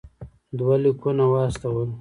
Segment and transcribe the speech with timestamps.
[0.57, 1.89] دوه لیکونه واستول.